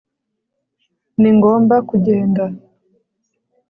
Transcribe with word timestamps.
ningomba 1.21 1.75
kugenda 1.89 2.45